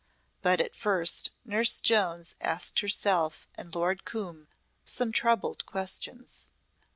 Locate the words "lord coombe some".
3.75-5.11